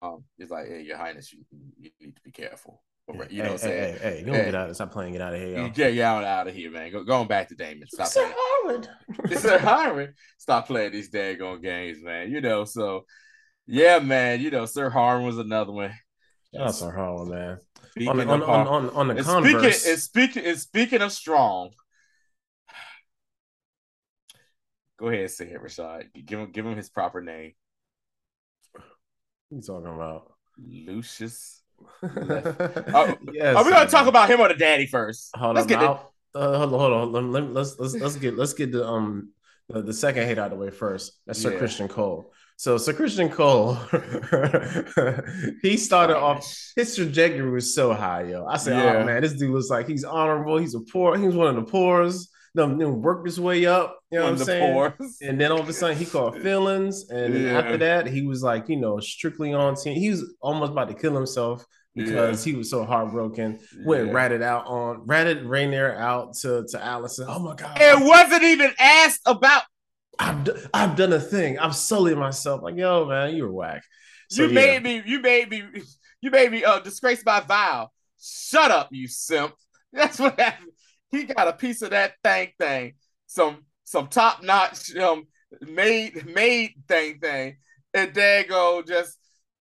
[0.03, 1.45] um, he's like, hey, your highness, you,
[1.79, 2.83] you need to be careful.
[3.09, 3.31] Right.
[3.31, 3.95] You know hey, what I'm saying?
[3.95, 4.45] Hey, hey, hey, don't hey.
[4.47, 4.75] get out.
[4.75, 5.13] Stop playing.
[5.13, 5.71] Get out of here, y'all.
[5.75, 6.93] Yeah, get out, out of here, man.
[6.93, 7.89] Go, going back to Daemon.
[7.89, 8.33] Stop it's playing.
[8.33, 8.89] Harwin.
[9.25, 10.13] it's a Harwin.
[10.39, 12.31] Stop playing these daggone games, man.
[12.31, 13.05] You know, so
[13.67, 14.41] yeah, man.
[14.41, 15.93] You know, Sir Harwin was another one.
[16.55, 17.59] Shout out Sir Harwin, man.
[18.09, 19.83] on, on, on, on, on, the and converse.
[19.83, 21.71] Speaking, and speaking, and speaking of strong,
[24.99, 26.05] go ahead and say it, Rashad.
[26.25, 27.53] Give him, give him his proper name.
[29.53, 30.33] What are you talking about?
[30.67, 31.61] Lucius
[32.03, 35.29] oh, yes, are we gonna talk about him or the daddy first?
[35.37, 36.39] Hold let's on, get the...
[36.39, 37.33] uh, hold on, hold on.
[37.33, 39.33] Let, us let's let's get let's get the um
[39.69, 41.13] the, the, second hate out of the way first.
[41.27, 41.59] That's Sir yeah.
[41.59, 42.33] Criston Cole.
[42.57, 43.75] So Sir Criston Cole,
[45.63, 48.47] he started off his trajectory was so high, yo.
[48.47, 48.99] I said, oh, yeah.
[49.01, 50.57] oh man, this dude looks like he's honorable.
[50.57, 51.19] He's a poor.
[51.19, 52.31] He's one of the poorest.
[52.55, 53.99] Them worked his way up.
[54.11, 54.93] You know what I'm saying?
[55.23, 57.59] And then all of a sudden he caught feelings, and yeah.
[57.59, 59.99] after that he was like, you know, strictly on team.
[59.99, 62.53] He was almost about to kill himself because yeah.
[62.53, 63.59] he was so heartbroken.
[63.85, 64.13] Went yeah.
[64.13, 67.27] ratted out on ratted Rhaenyra out to to Alicent.
[67.29, 67.79] Oh my god!
[67.81, 69.63] It wasn't even asked about.
[70.19, 71.59] I've d- I've done a thing.
[71.59, 72.63] I've sullied myself.
[72.63, 73.83] Like yo, man, you were whack.
[74.29, 75.03] So, you made me.
[75.05, 75.65] You made me.
[76.21, 77.91] You made me uh, disgrace my vow.
[78.21, 79.55] Shut up, you simp.
[79.93, 80.71] That's what happened.
[81.13, 82.95] He got a piece of that thing thing.
[83.27, 85.27] Some some top notch um
[85.61, 87.57] made made thing thing,
[87.95, 89.19] and Dago just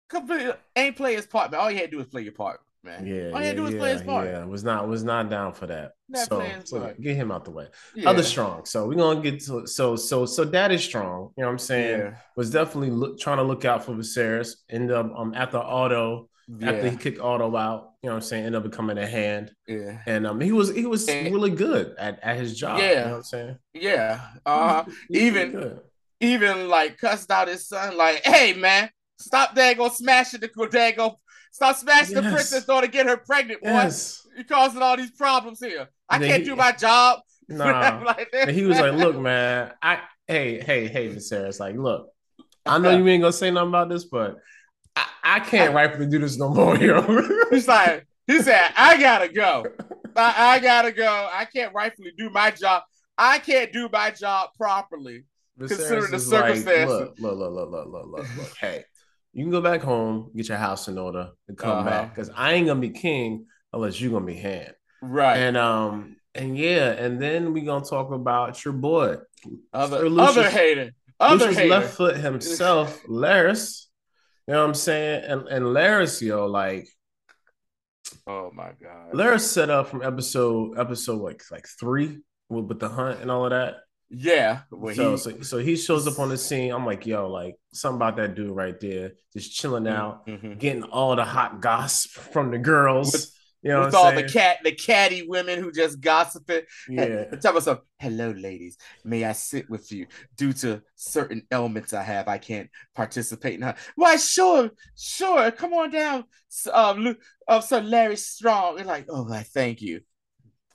[0.09, 1.61] completely ain't play his part, man.
[1.61, 3.07] All you had to do was play your part, man.
[3.07, 4.27] Yeah, all you had to do was yeah, play his part.
[4.27, 5.93] Yeah, was not was not down for that.
[6.13, 7.67] so, so get him out the way.
[7.95, 8.09] Yeah.
[8.09, 8.65] Other strong.
[8.65, 11.31] So we're gonna get to so so so that is strong.
[11.37, 11.99] You know what I'm saying?
[11.99, 12.15] Yeah.
[12.35, 14.55] Was definitely look, trying to look out for Viserys.
[14.69, 16.29] End up um after Otto.
[16.47, 16.71] Yeah.
[16.71, 19.51] After he kicked Otto out, you know what I'm saying, ended up becoming a hand.
[19.67, 19.99] Yeah.
[20.05, 22.79] And um he was he was and, really good at, at his job.
[22.79, 22.89] Yeah.
[22.89, 23.57] You know what I'm saying?
[23.73, 24.21] Yeah.
[24.45, 25.79] Uh even
[26.21, 31.15] even like cussed out his son, like, hey man, Stop daggone smashing the daggone.
[31.51, 32.23] Stop smashing yes.
[32.23, 33.69] the princess daughter, get her pregnant, boy.
[33.69, 34.25] Yes.
[34.35, 35.87] You're causing all these problems here.
[36.07, 37.19] I can't he, do my job.
[37.49, 38.03] Nah.
[38.05, 42.09] like and he was like, look, man, I hey, hey, hey, Viserys, like, look,
[42.65, 44.35] I know you ain't gonna say nothing about this, but
[45.23, 47.01] I, I can't rightfully do this no more, here.
[47.49, 49.65] He's like, he said, I gotta go.
[50.15, 51.29] I, I gotta go.
[51.31, 52.83] I can't rightfully do my job.
[53.17, 55.25] I can't do my job properly.
[55.59, 56.99] Viserys considering the circumstances.
[56.99, 58.57] Like, look, look, look, look, look, look, look, look.
[58.59, 58.83] Hey,
[59.33, 61.89] you can go back home, get your house in order, and come uh-huh.
[61.89, 62.15] back.
[62.15, 64.73] Because I ain't gonna be king unless you're gonna be hand.
[65.01, 65.37] Right.
[65.37, 69.17] And um, and yeah, and then we gonna talk about your boy,
[69.73, 71.69] other Lucius, other hater, other Lucius hater.
[71.69, 73.86] left foot himself, Larys.
[74.47, 75.23] You know what I'm saying?
[75.25, 76.87] And and Larys, yo, like,
[78.25, 82.89] oh my god, Larys set up from episode episode like like three with, with the
[82.89, 83.75] hunt and all of that.
[84.09, 84.61] Yeah.
[84.71, 86.71] So, he, so, so he shows up on the scene.
[86.71, 90.53] I'm like, yo, like something about that dude right there, just chilling mm-hmm, out, mm-hmm.
[90.53, 93.11] getting all the hot gossip from the girls.
[93.11, 93.36] With,
[93.67, 94.25] you know, with all saying?
[94.25, 96.61] the cat, the catty women who just gossiping.
[96.87, 97.25] Yeah.
[97.41, 97.67] tell us,
[97.99, 98.77] hello, ladies.
[99.03, 100.07] May I sit with you?
[100.37, 103.75] Due to certain elements I have, I can't participate in her.
[103.95, 105.51] Why, sure, sure.
[105.51, 106.23] Come on down,
[106.71, 108.79] um, uh, Sir Larys Strong.
[108.79, 109.99] And like, oh, I thank you.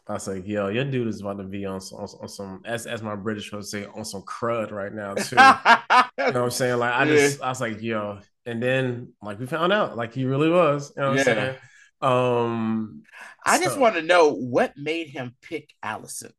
[0.06, 2.86] I was like, yo, your dude is about to be on, on, on some, as,
[2.86, 5.36] as my British would say, on some crud right now, too.
[6.18, 6.78] you know what I'm saying?
[6.78, 8.18] Like, I just, I was like, yo.
[8.44, 10.92] And then, like, we found out, like, he really was.
[10.94, 11.20] You know what yeah.
[11.20, 11.56] I'm saying?
[12.02, 13.02] Um,
[13.44, 16.32] I so, just want to know what made him pick Alicent.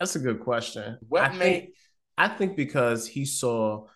[0.00, 0.98] That's a good question.
[1.08, 1.60] What I made?
[1.60, 1.74] Think,
[2.16, 3.86] I think because he saw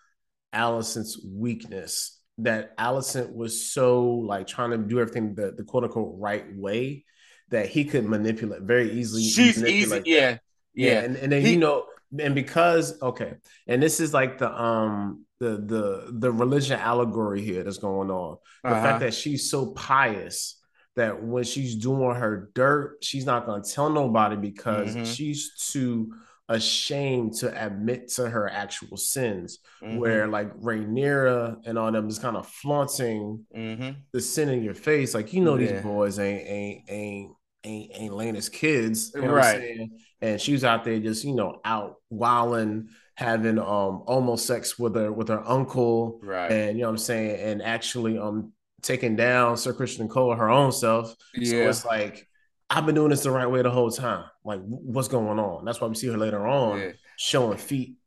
[0.53, 6.15] Alicent's weakness, that Alicent was so like trying to do everything the, the quote unquote
[6.17, 7.05] right way
[7.49, 9.23] that he could manipulate very easily.
[9.23, 10.37] She's easy, yeah.
[10.73, 11.85] yeah, yeah, and, and then he, you know,
[12.19, 13.33] and because okay,
[13.67, 18.37] and this is like the um the the the religion allegory here that's going on.
[18.63, 18.81] The uh-huh.
[18.81, 20.59] fact that she's so pious
[20.95, 25.03] that when she's doing her dirt, she's not gonna tell nobody because mm-hmm.
[25.03, 26.13] she's too
[26.49, 29.59] ashamed to admit to her actual sins.
[29.81, 29.97] Mm-hmm.
[29.97, 33.91] Where like Rhaenyra and all them is kind of flaunting mm-hmm.
[34.11, 35.73] the sin in your face, like you know yeah.
[35.73, 37.31] these boys ain't ain't ain't
[37.63, 39.89] ain't ain't laying his kids, you know right?
[40.23, 44.95] And she was out there just you know out wilding having um almost sex with
[44.95, 49.15] her with her uncle right and you know what i'm saying and actually um taking
[49.15, 51.49] down sir criston cole her own self yeah.
[51.49, 52.27] so it's like
[52.71, 55.79] i've been doing this the right way the whole time like what's going on that's
[55.79, 56.91] why we see her later on yeah.
[57.17, 57.97] showing feet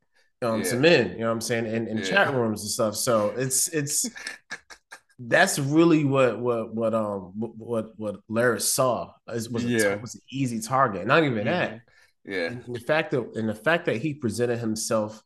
[0.42, 0.70] um yeah.
[0.70, 3.68] to men you know what i'm saying in, in chat rooms and stuff so it's
[3.68, 4.10] it's
[5.18, 9.94] that's really what what what um what what Larys saw was was, yeah.
[9.94, 11.06] a, was an easy target.
[11.06, 11.80] Not even that.
[12.26, 12.46] Yeah.
[12.46, 15.22] And the fact that and the fact that he presented himself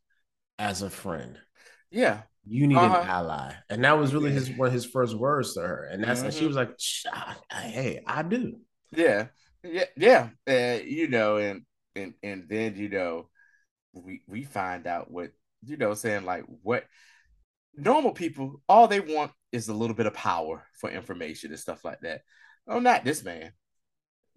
[0.59, 1.39] as a friend.
[1.91, 2.23] Yeah.
[2.47, 3.01] You need uh-huh.
[3.03, 6.03] an ally, and that was really his one of his first words to her, and
[6.03, 6.27] that's mm-hmm.
[6.29, 6.71] and she was like,
[7.53, 8.57] "Hey, I do."
[8.93, 9.27] Yeah,
[9.63, 10.31] yeah, yeah.
[10.49, 11.63] Uh, you know, and
[11.95, 13.29] and and then you know,
[13.93, 15.33] we we find out what
[15.65, 16.85] you know, saying like what
[17.77, 21.85] normal people all they want is a little bit of power for information and stuff
[21.85, 22.23] like that.
[22.67, 23.53] Oh, not this man.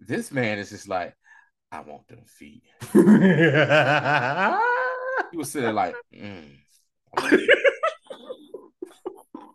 [0.00, 1.14] This man is just like,
[1.74, 2.62] I want them feet.
[5.32, 6.56] he was sitting like, mm,
[7.18, 7.38] I,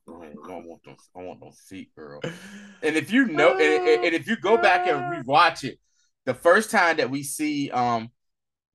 [0.05, 2.19] want, them, I want them feet, girl.
[2.83, 5.79] And if you know, and, and if you go back and rewatch it,
[6.25, 8.09] the first time that we see um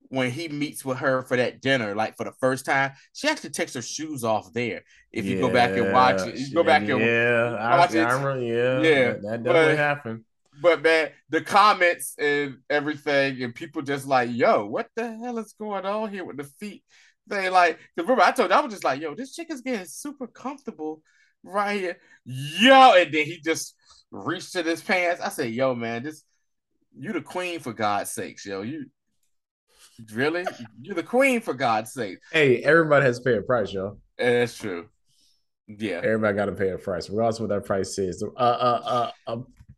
[0.08, 3.50] when he meets with her for that dinner, like for the first time, she actually
[3.50, 4.84] takes her shoes off there.
[5.12, 7.98] If you go back and watch it, you go back and yeah, I, watch I,
[7.98, 8.04] it.
[8.04, 10.24] I remember, yeah, yeah, that, that definitely but, happened.
[10.60, 15.54] But man, the comments and everything, and people just like, "Yo, what the hell is
[15.58, 16.82] going on here with the feet?"
[17.26, 19.86] They like, remember I told you I was just like, "Yo, this chick is getting
[19.86, 21.02] super comfortable
[21.42, 23.74] right here, yo," and then he just
[24.10, 25.20] reached to his pants.
[25.20, 26.22] I said, "Yo, man, this."
[26.96, 28.62] You the queen for God's sakes, yo.
[28.62, 28.86] You
[30.12, 30.44] Really?
[30.80, 32.18] You're the queen for God's sake.
[32.32, 33.98] Hey, everybody has to pay a price, yo.
[34.18, 34.88] That's true.
[35.66, 36.00] Yeah.
[36.04, 38.22] Everybody got to pay a price, regardless what that price is.
[38.22, 39.36] Uh, uh, uh,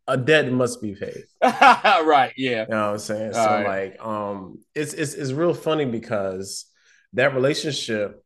[0.09, 1.25] a debt must be paid.
[1.42, 2.33] right.
[2.37, 2.62] Yeah.
[2.62, 3.33] You know what I'm saying?
[3.33, 3.90] So right.
[3.92, 6.66] like, um, it's it's it's real funny because
[7.14, 8.23] that relationship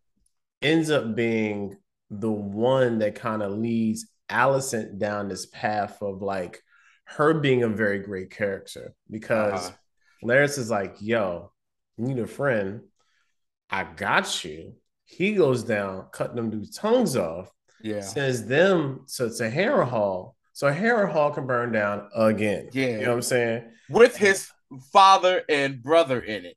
[0.62, 1.76] ends up being
[2.10, 6.60] the one that kind of leads Alicent down this path of like
[7.04, 9.76] her being a very great character because uh-huh.
[10.22, 11.52] Larys is like, yo,
[11.98, 12.82] need a friend.
[13.68, 14.74] I got you.
[15.04, 17.50] He goes down, cutting them dudes' tongues off.
[17.82, 18.02] Yeah.
[18.02, 20.34] Sends them to, to Harrenhal.
[20.60, 22.68] So Harrenhal can burn down again.
[22.74, 22.88] Yeah.
[22.88, 23.64] You know what I'm saying?
[23.88, 24.46] With his
[24.92, 26.56] father and brother in it.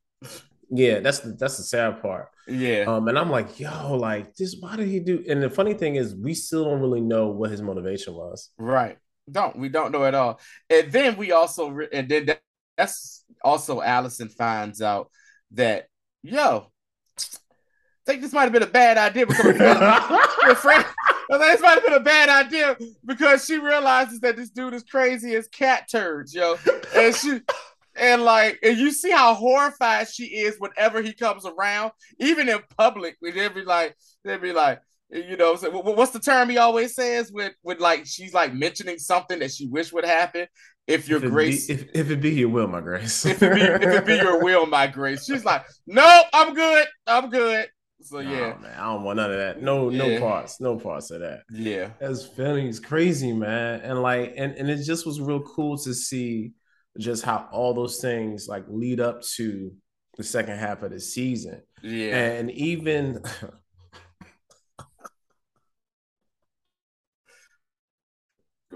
[0.68, 2.28] Yeah, that's the that's the sad part.
[2.46, 2.84] Yeah.
[2.86, 5.24] Um, and I'm like, yo, like this, why did he do?
[5.26, 8.50] And the funny thing is, we still don't really know what his motivation was.
[8.58, 8.98] Right.
[9.32, 10.38] Don't we don't know at all.
[10.68, 12.28] And then we also and then
[12.76, 15.10] that's also Alicent finds out
[15.52, 15.86] that,
[16.22, 16.70] yo,
[17.16, 17.22] I
[18.04, 20.84] think this might have been a bad idea because a friend.
[21.30, 24.74] I think this might have been a bad idea because she realizes that this dude
[24.74, 26.56] is crazy as cat turds, yo.
[26.94, 27.40] And she
[27.96, 32.60] and like and you see how horrified she is whenever he comes around, even in
[32.76, 36.94] public, they'd be like, they'd be like, you know, so what's the term he always
[36.94, 40.46] says with with like she's like mentioning something that she wish would happen.
[40.86, 43.24] If your if grace, be, if, if it be your will, my grace.
[43.24, 45.24] if, it be, if it be your will, my grace.
[45.24, 46.86] She's like, nope, I'm good.
[47.06, 47.68] I'm good.
[48.00, 49.62] So yeah, man, I don't want none of that.
[49.62, 49.98] No, yeah.
[49.98, 51.42] no parts, no parts of that.
[51.50, 52.68] Yeah, that's funny.
[52.68, 53.80] It's crazy, man.
[53.80, 56.52] And like, and and it just was real cool to see
[56.98, 59.72] just how all those things like lead up to
[60.16, 61.62] the second half of the season.
[61.82, 63.22] Yeah, and even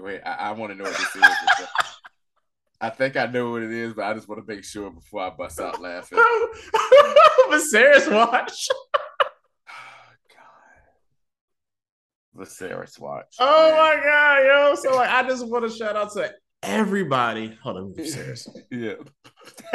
[0.01, 1.23] Wait, I, I want to know what this is.
[2.81, 5.21] I think I know what it is, but I just want to make sure before
[5.21, 6.17] I bust out laughing.
[7.49, 8.67] Viserys watch.
[12.39, 13.35] The Viserys watch.
[13.39, 13.77] Oh man.
[13.77, 14.75] my god, yo!
[14.75, 16.31] So like, I just want to shout out to
[16.63, 17.57] everybody.
[17.63, 18.47] Hold on, Viserys.
[18.71, 18.93] yeah.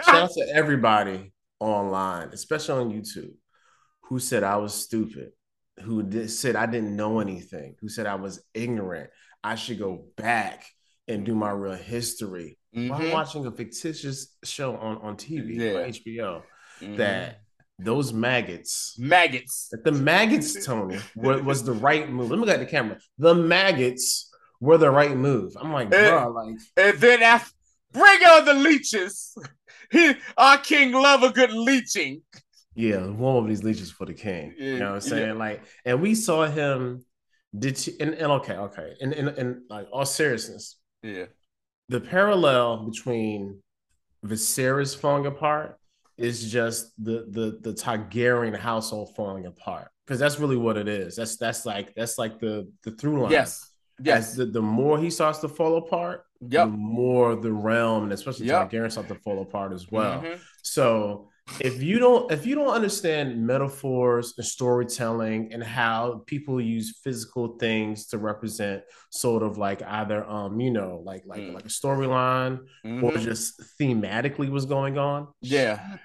[0.05, 3.33] shout out to everybody online, especially on YouTube,
[4.05, 5.31] who said I was stupid,
[5.83, 9.11] who did, said I didn't know anything, who said I was ignorant,
[9.42, 10.64] I should go back
[11.07, 12.88] and do my real history mm-hmm.
[12.88, 15.81] while watching a fictitious show on, on TV yeah.
[15.81, 16.42] on HBO
[16.81, 16.96] mm-hmm.
[16.96, 17.40] that
[17.79, 22.31] those maggots maggots the maggots Tony was the right move.
[22.31, 22.99] Let me get the camera.
[23.19, 25.57] The maggots were the right move.
[25.61, 27.53] I'm like, eh, bro, like and then after
[27.93, 29.37] bring on the leeches.
[29.93, 32.23] He, our king love a good leeching.
[32.75, 34.55] Yeah, one of these leeches for the king.
[34.59, 35.27] Yeah, you know what I'm saying?
[35.29, 35.33] Yeah.
[35.35, 37.05] Like, and we saw him
[37.57, 38.95] did you and, and okay, okay.
[39.01, 40.77] And, and and like all seriousness.
[41.03, 41.27] Yeah.
[41.89, 43.61] The parallel between
[44.25, 45.79] Viserys falling apart
[46.16, 49.88] is just the the the Targaryen household falling apart.
[50.07, 51.16] Because that's really what it is.
[51.16, 53.33] That's that's like that's like the the through line.
[53.33, 53.70] Yes.
[54.03, 56.66] yes, the, the more he starts to fall apart, yep.
[56.66, 58.70] the more the realm and especially yep.
[58.70, 60.20] Targaryen start to fall apart as well.
[60.20, 60.40] Mm-hmm.
[60.62, 66.98] So if you don't if you don't understand metaphors and storytelling and how people use
[67.04, 71.52] physical things to represent sort of like either um you know like like mm.
[71.52, 73.04] like a storyline mm-hmm.
[73.04, 75.96] or just thematically what's going on yeah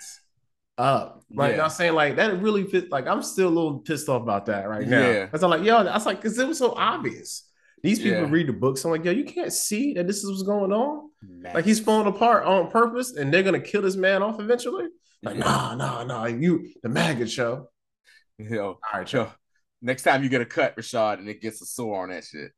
[0.78, 1.64] up like yeah.
[1.64, 4.68] i'm saying like that really fit like i'm still a little pissed off about that
[4.68, 7.50] right now yeah because i'm like yo i was like because it was so obvious
[7.82, 8.30] these people yeah.
[8.30, 8.84] read the books.
[8.84, 11.10] I'm like, yo, you can't see that this is what's going on.
[11.22, 11.56] Nice.
[11.56, 14.88] Like he's falling apart on purpose, and they're gonna kill this man off eventually.
[15.22, 16.26] Like, nah, nah, nah.
[16.26, 17.70] You the maggot show.
[18.38, 19.30] Yo, all right, yo.
[19.82, 22.52] Next time you get a cut, Rashad, and it gets a sore on that shit.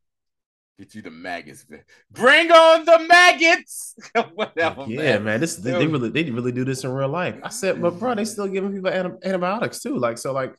[0.80, 1.66] Get you the maggots.
[2.12, 3.96] Bring on the maggots.
[4.34, 4.86] Whatever.
[4.88, 5.24] Yeah, man.
[5.24, 7.36] man this they, they, really they really do this in real life.
[7.44, 9.98] I said, but bro, they still giving people antibiotics too.
[9.98, 10.56] Like, so like,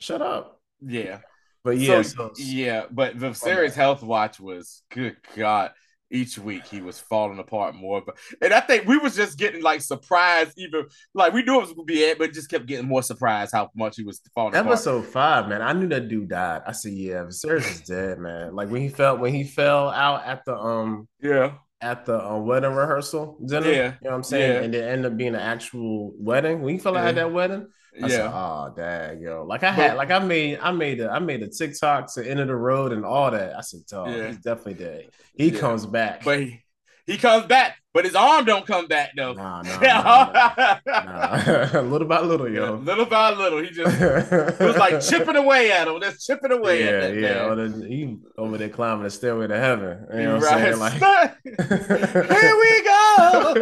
[0.00, 0.60] shut up.
[0.80, 1.18] Yeah.
[1.62, 5.70] But yeah, so, so, yeah, but the Viserys oh, Health Watch was good God
[6.14, 8.02] each week he was falling apart more.
[8.04, 11.62] But and I think we was just getting like surprised, even like we knew it
[11.62, 14.54] was gonna be it, but just kept getting more surprised how much he was falling
[14.54, 15.12] Episode apart.
[15.12, 15.62] five, man.
[15.62, 16.62] I knew that dude died.
[16.66, 18.54] I said, Yeah, Viserys is dead, man.
[18.54, 22.38] Like when he felt when he fell out at the um yeah at the uh,
[22.38, 23.70] wedding rehearsal dinner.
[23.70, 23.74] Yeah.
[23.74, 24.52] You know what I'm saying?
[24.52, 24.60] Yeah.
[24.62, 26.62] And it ended up being an actual wedding.
[26.62, 27.08] When he fell out yeah.
[27.10, 27.68] at that wedding,
[28.02, 28.08] I yeah.
[28.08, 29.44] said, oh dang, yo.
[29.44, 32.40] Like I had like I made I made a I made a TikTok to end
[32.40, 33.56] of the road and all that.
[33.56, 34.28] I said, oh, yeah.
[34.28, 35.10] he's definitely dead.
[35.34, 35.60] He yeah.
[35.60, 36.24] comes back.
[36.24, 36.64] But he,
[37.06, 39.34] he comes back, but his arm don't come back though.
[39.34, 39.78] Nah, nah,
[40.86, 41.80] nah, nah.
[41.82, 42.76] little by little, yo.
[42.76, 46.82] little by little, he just it was like chipping away at him, just chipping away
[46.82, 47.42] yeah, at that yeah.
[47.42, 50.06] Oh, the, he over there climbing the stairway to heaven.
[50.14, 50.74] You know what right.
[50.74, 51.00] I'm saying?
[51.00, 53.54] Like, here we go,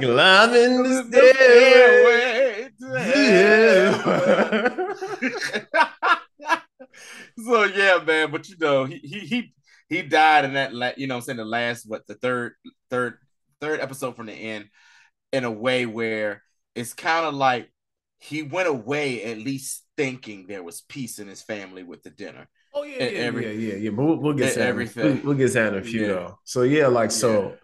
[0.00, 2.33] climbing the stairway.
[3.24, 4.94] Yeah.
[7.44, 8.30] so yeah, man.
[8.30, 9.54] But you know, he he he
[9.88, 12.52] he died in that la- you know I'm saying the last what the third
[12.90, 13.18] third
[13.60, 14.66] third episode from the end
[15.32, 16.42] in a way where
[16.74, 17.70] it's kind of like
[18.18, 22.48] he went away at least thinking there was peace in his family with the dinner.
[22.72, 23.90] Oh yeah, yeah, every, yeah, yeah, yeah.
[23.90, 25.04] But we'll, we'll get to everything.
[25.04, 26.08] We'll, we'll, get to in a few yeah.
[26.08, 26.38] though.
[26.44, 27.42] So yeah, like so.
[27.42, 27.54] Yeah.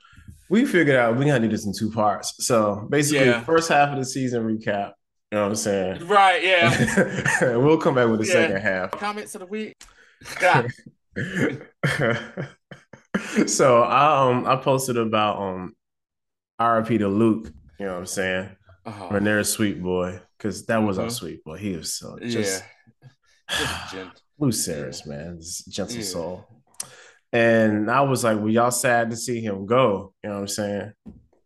[0.49, 2.35] We figured out we gotta do this in two parts.
[2.45, 3.45] So basically, yeah.
[3.45, 4.93] first half of the season recap.
[5.31, 6.07] You know what I'm saying?
[6.09, 7.41] Right, yeah.
[7.57, 8.91] we'll come back with the second half.
[8.91, 9.77] Comments of the week.
[13.47, 15.75] so I um I posted about um
[16.61, 18.51] RIP to Luke, you know what I'm saying?
[18.85, 19.09] Oh.
[19.11, 21.05] Rhaenyra's sweet boy, because that was mm-hmm.
[21.05, 21.59] our sweet boy.
[21.59, 22.65] He was so just,
[23.95, 24.11] yeah.
[24.41, 26.03] Lucerys, man, gentle yeah.
[26.03, 26.47] soul.
[27.33, 30.15] And I was like, well, y'all sad to see him go.
[30.23, 30.93] You know what I'm saying?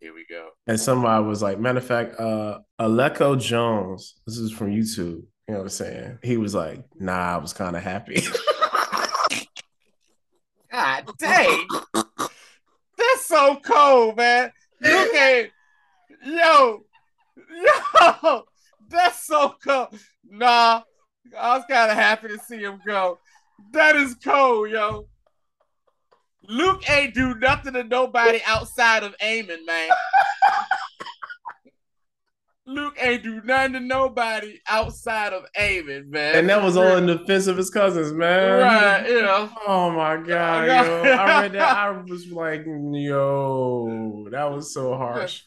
[0.01, 0.51] Here we go.
[0.66, 5.22] And somebody was like, matter of fact, uh Aleko Jones, this is from YouTube.
[5.46, 6.18] You know what I'm saying?
[6.22, 8.22] He was like, nah, I was kind of happy.
[10.72, 11.68] God dang.
[11.94, 14.50] That's so cold, man.
[14.83, 15.50] At
[16.24, 16.85] yo,
[17.37, 18.42] yo,
[18.88, 19.98] that's so cold.
[20.29, 20.83] Nah,
[21.38, 23.18] I was kind of happy to see him go.
[23.72, 25.07] That is cold, yo.
[26.48, 29.88] Luke ain't do nothing to nobody outside of Aemond, man.
[32.66, 36.35] Luke ain't do nothing to nobody outside of Aemond, man.
[36.37, 38.61] And that was all in defense of his cousins, man.
[38.61, 39.50] Right, you know.
[39.66, 41.02] Oh my god, yo.
[41.02, 41.76] I read that.
[41.76, 45.42] I was like, yo, that was so harsh.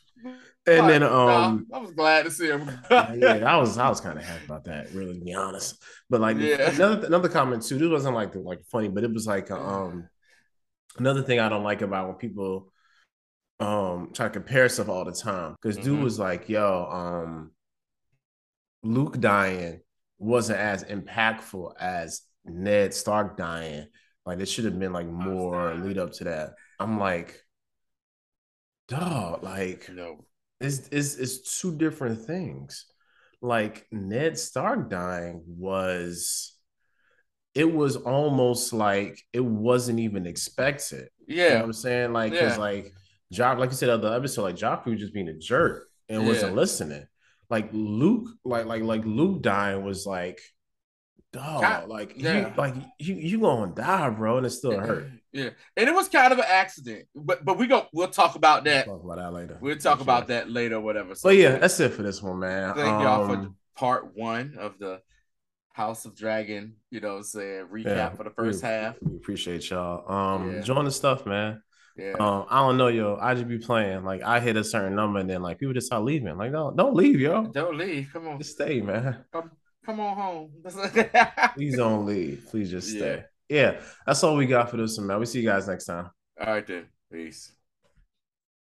[0.67, 2.69] And then um I was glad to see him.
[2.91, 5.81] yeah, I was I was kind of happy about that, really to be honest.
[6.09, 6.71] But like yeah.
[6.71, 10.07] another another comment too, this wasn't like like funny, but it was like um
[10.99, 12.71] another thing I don't like about when people
[13.59, 15.95] um try to compare stuff all the time because mm-hmm.
[15.95, 17.51] dude was like, yo, um,
[18.83, 19.81] Luke dying
[20.19, 23.87] wasn't as impactful as Ned Stark dying.
[24.25, 26.53] Like it should have been like more lead up to that.
[26.79, 27.41] I'm like,
[28.87, 30.25] dog, like no,
[30.59, 32.85] it's it's it's two different things.
[33.41, 36.56] Like Ned Stark dying was
[37.57, 41.09] it was almost like it wasn't even expected.
[41.27, 41.45] Yeah.
[41.45, 42.13] You know I'm saying?
[42.13, 42.49] Like, yeah.
[42.49, 42.93] cause like
[43.31, 46.27] Jock, like you said, other episode, like Joffrey was just being a jerk and yeah.
[46.27, 47.07] wasn't listening.
[47.49, 50.39] Like Luke, like like like Luke dying was like,
[51.33, 52.49] dog, like yeah.
[52.49, 55.09] you like you you gonna die, bro, and it still hurt.
[55.31, 58.65] Yeah, and it was kind of an accident, but but we go we'll talk about
[58.65, 58.85] that.
[58.85, 59.57] We'll talk about that later.
[59.61, 61.15] We'll talk about that later, whatever.
[61.15, 62.75] So but yeah, that's it for this one, man.
[62.75, 65.01] Thank um, y'all for um, part one of the
[65.77, 66.73] House of Dragon.
[66.89, 68.95] You know, saying recap yeah, for the first we, half.
[69.01, 70.11] We appreciate y'all.
[70.11, 70.61] Um, yeah.
[70.61, 71.61] join the stuff, man.
[71.95, 72.13] Yeah.
[72.19, 73.17] Um, I don't know, yo.
[73.21, 74.03] I just be playing.
[74.03, 76.35] Like I hit a certain number and then like people just start leaving.
[76.35, 77.45] Like, no, don't leave, yo.
[77.45, 78.09] Don't leave.
[78.11, 78.39] Come on.
[78.39, 79.23] Just stay, man.
[79.31, 79.51] Come,
[79.85, 80.51] come on home.
[81.53, 82.47] Please don't leave.
[82.49, 83.23] Please just stay.
[83.47, 85.19] yeah, that's all we got for this one, man.
[85.19, 86.09] We see you guys next time.
[86.39, 86.87] All right then.
[87.11, 87.56] Peace.